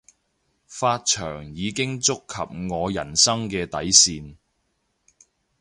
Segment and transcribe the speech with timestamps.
[0.67, 4.35] 髮長已經觸及我人生嘅底線